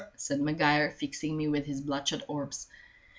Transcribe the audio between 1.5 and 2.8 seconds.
his bloodshot orbs.